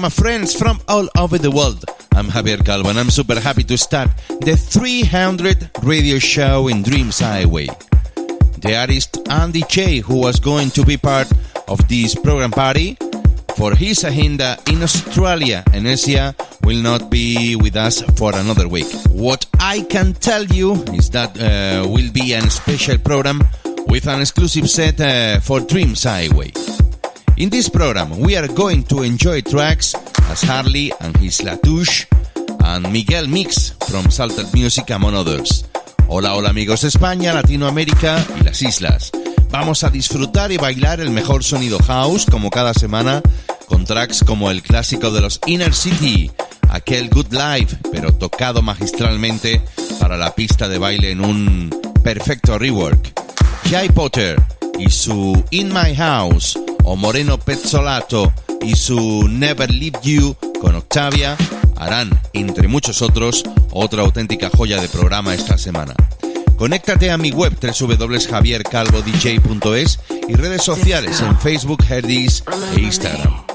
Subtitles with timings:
[0.00, 1.84] My friends from all over the world.
[2.14, 4.08] I'm Javier Calvo and I'm super happy to start
[4.40, 7.66] the 300 radio show in Dreams Highway.
[8.58, 11.30] The artist Andy Che, who was going to be part
[11.68, 12.96] of this program party
[13.56, 18.90] for his agenda in Australia and Asia, will not be with us for another week.
[19.10, 23.40] What I can tell you is that uh, will be a special program
[23.86, 26.52] with an exclusive set uh, for Dreams Highway.
[27.40, 29.94] In this program, we are going to enjoy tracks
[30.28, 32.04] as Harley and his Latouche
[32.62, 35.64] and Miguel Mix from Salted Music, among others.
[36.06, 39.10] Hola, hola amigos de España, Latinoamérica y las islas.
[39.48, 43.22] Vamos a disfrutar y bailar el mejor sonido house como cada semana
[43.68, 46.30] con tracks como el clásico de los Inner City,
[46.68, 49.62] aquel Good Life, pero tocado magistralmente
[49.98, 51.70] para la pista de baile en un
[52.04, 53.14] perfecto rework.
[53.70, 54.38] Jay Potter
[54.78, 58.32] y su In My House o Moreno Pezzolato
[58.62, 61.36] y su Never Leave You con Octavia
[61.76, 65.94] harán, entre muchos otros, otra auténtica joya de programa esta semana.
[66.56, 72.44] Conéctate a mi web www.javiercalvodj.es y redes sociales en Facebook, Herdis
[72.76, 73.49] e Instagram.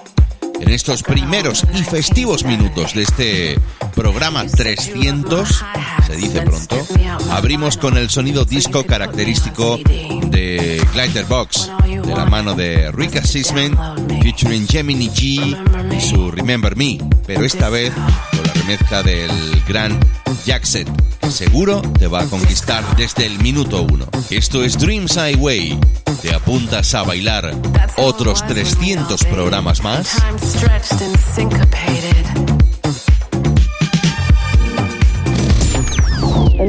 [0.59, 3.59] En estos primeros y festivos minutos de este
[3.93, 5.63] programa 300,
[6.07, 6.85] se dice pronto,
[7.31, 13.75] abrimos con el sonido disco característico de Glitterbox, de la mano de Rika Sisman,
[14.21, 19.31] featuring Gemini G y su Remember Me, pero esta vez con la remezcla del
[19.67, 19.99] gran
[20.45, 20.87] Jackset,
[21.21, 24.05] que seguro te va a conquistar desde el minuto uno.
[24.29, 25.79] Esto es Dreams Highway.
[26.21, 27.53] ¿Te apuntas a bailar
[27.97, 30.15] otros 300 programas más?
[30.45, 32.25] Time stretched and syncopated.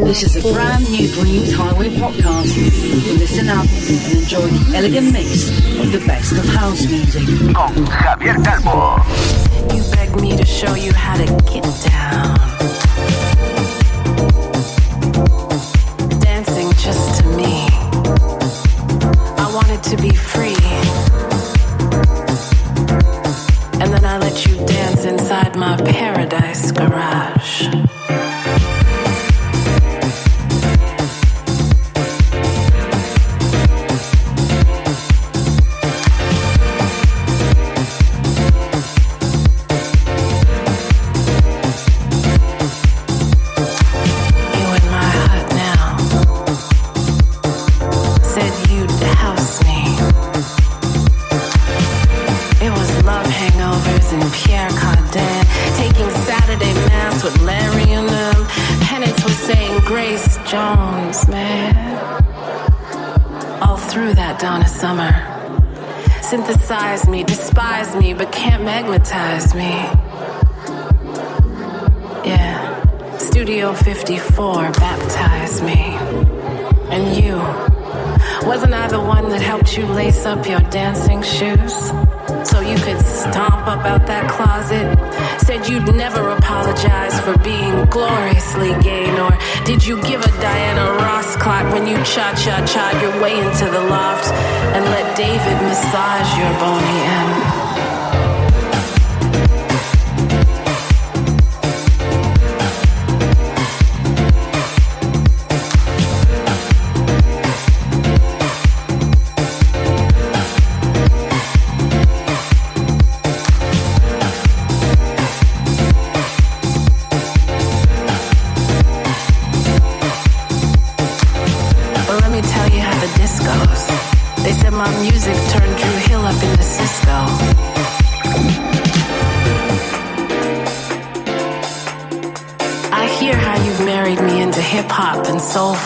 [0.06, 2.56] This is a brand new Dreams Highway podcast.
[3.18, 5.48] Listen up and enjoy the elegant mix
[5.78, 7.22] of the best of house music.
[7.54, 8.96] Con Javier Calvo.
[9.74, 12.38] You begged me to show you how to get down.
[16.20, 17.68] Dancing just to me.
[19.36, 21.05] I wanted to be free.
[24.36, 27.95] Let you dance inside my paradise garage.
[69.10, 69.72] Can't me.
[72.28, 73.18] Yeah.
[73.18, 75.80] Studio 54 baptized me.
[76.90, 77.36] And you.
[78.48, 81.74] Wasn't I the one that helped you lace up your dancing shoes?
[82.48, 84.86] So you could stomp up out that closet?
[85.40, 89.30] Said you'd never apologize for being gloriously gay, nor
[89.64, 93.66] did you give a Diana Ross clock when you cha cha cha your way into
[93.66, 94.32] the loft
[94.74, 97.65] and let David massage your bony M?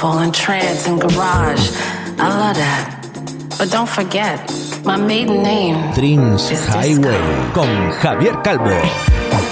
[0.01, 1.71] Soulful and trance and garage.
[2.19, 3.57] I love that.
[3.59, 4.41] But don't forget,
[4.85, 9.50] my maiden name Dreams Highway con Javier Calvo.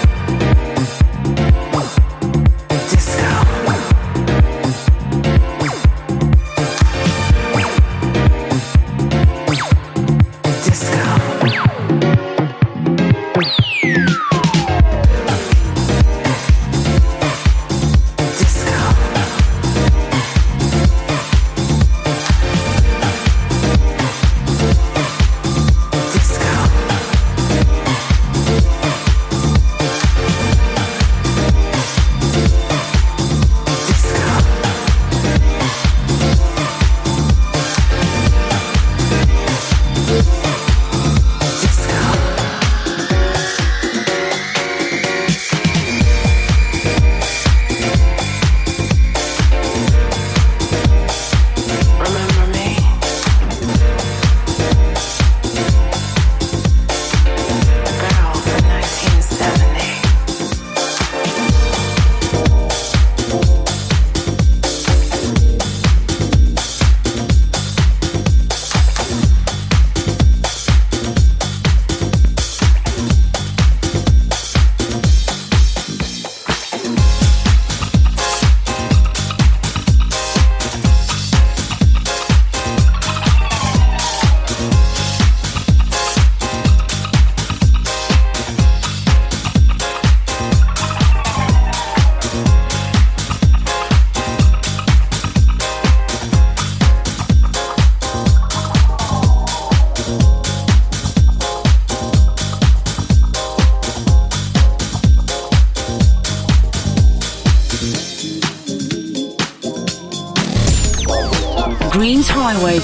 [111.92, 112.80] Dreams Highway,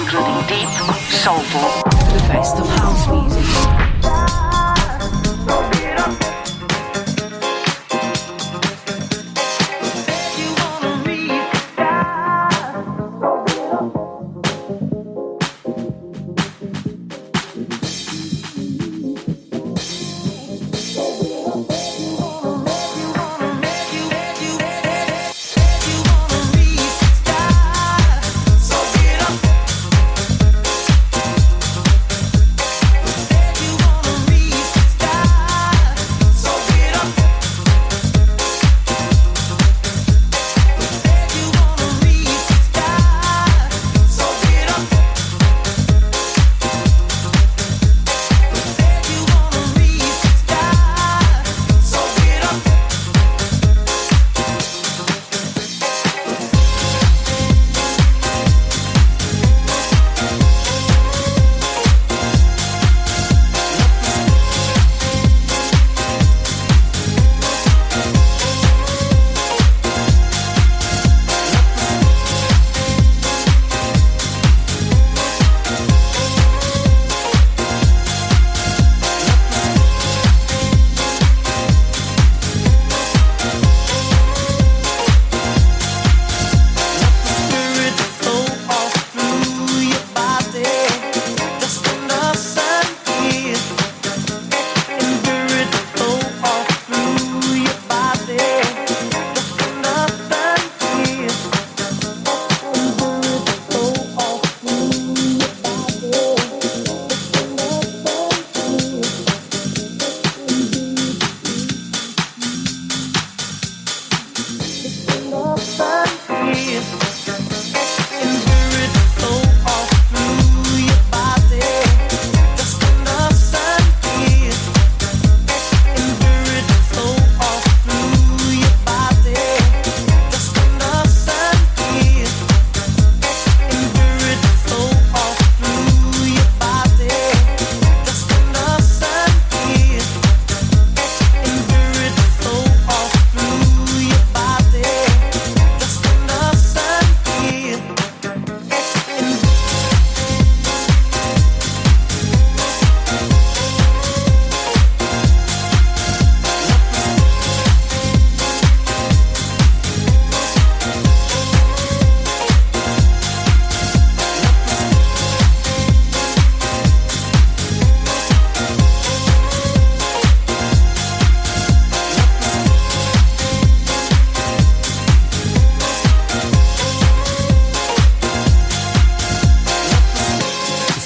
[0.00, 0.68] Including deep,
[1.10, 1.60] soulful,
[2.12, 3.73] the best of house music.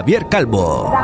[0.00, 0.96] Javier Calvo.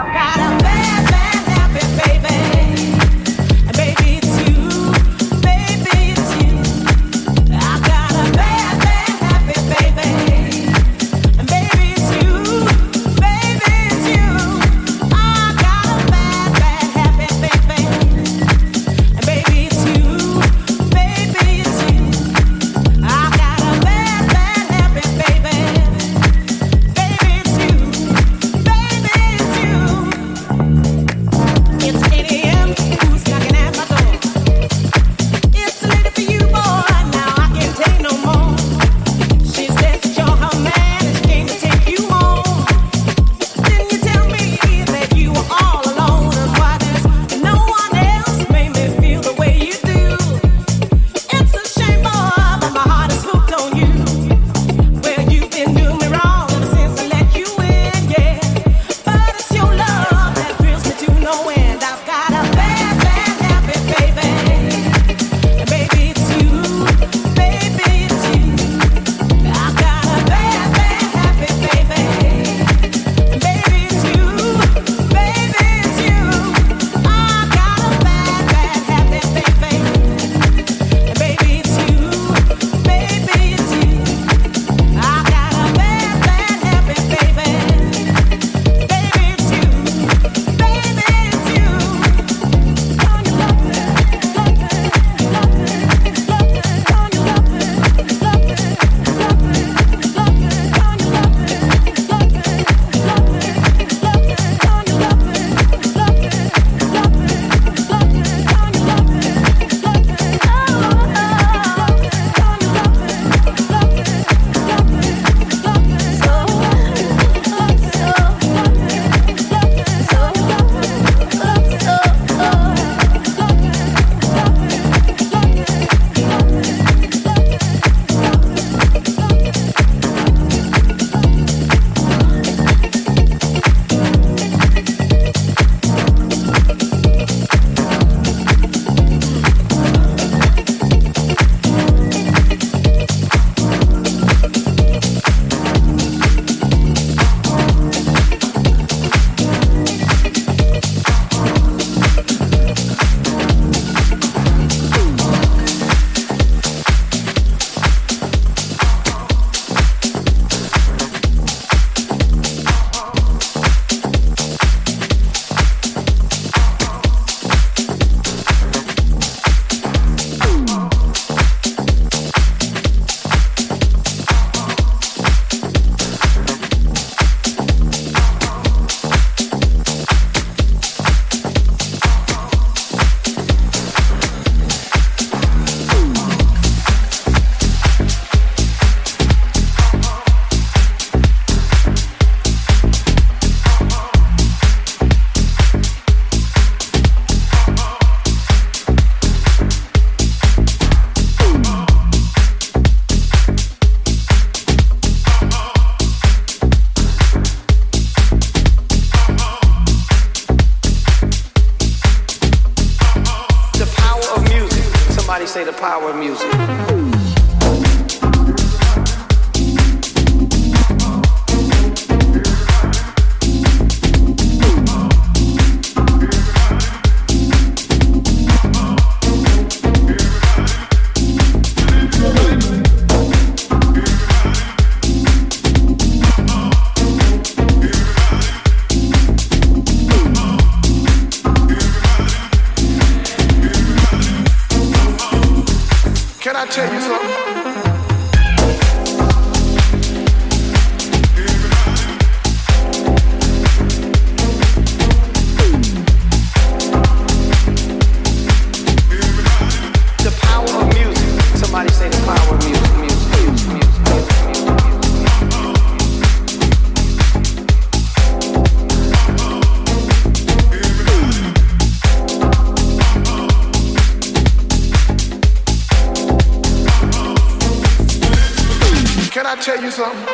[279.97, 280.26] something?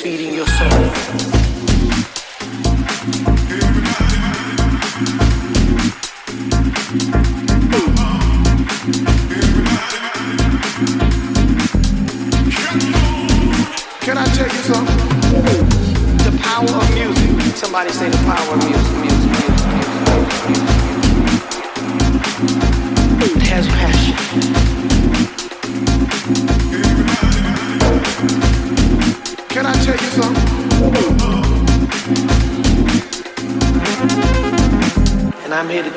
[0.00, 0.45] feeding your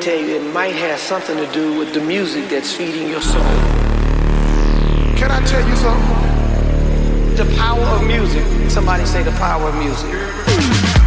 [0.00, 3.42] tell you it might have something to do with the music that's feeding your soul.
[5.16, 7.36] Can I tell you something?
[7.36, 8.42] The power of music.
[8.70, 10.99] Somebody say the power of music.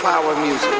[0.00, 0.79] Power music.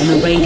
[0.00, 0.45] On the radio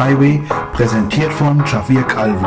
[0.00, 0.40] Highway,
[0.72, 2.46] präsentiert von Javier Calvo.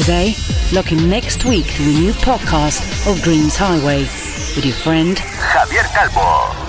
[0.00, 0.34] Today.
[0.72, 5.84] Look in next week to a new podcast of Dreams Highway with your friend Javier
[5.92, 6.59] Calvo.